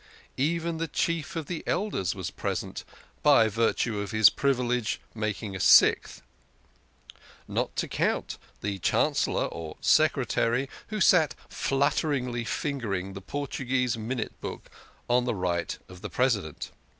Even 0.37 0.77
the 0.77 0.87
Chief 0.87 1.35
of 1.35 1.45
the 1.45 1.63
Elders 1.67 2.15
was 2.15 2.31
present, 2.31 2.83
by 3.21 3.47
virtue 3.47 3.99
of 3.99 4.09
his 4.09 4.31
privilege, 4.31 4.99
making 5.13 5.55
a 5.55 5.59
sixth; 5.59 6.23
not 7.47 7.75
to 7.75 7.87
count 7.87 8.39
the 8.61 8.79
Chancellor 8.79 9.45
or 9.45 9.77
Secretary, 9.79 10.67
who 10.87 10.99
sat 10.99 11.35
flutteringly 11.49 12.43
fingering 12.43 13.13
the 13.13 13.21
Portuguese 13.21 13.95
Min 13.95 14.17
ute 14.17 14.41
Book 14.41 14.71
on 15.07 15.25
the 15.25 15.35
right 15.35 15.77
of 15.87 16.01
the 16.01 16.09
President. 16.09 16.71